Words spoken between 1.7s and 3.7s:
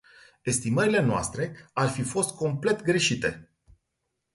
ar fi fost complet greșite.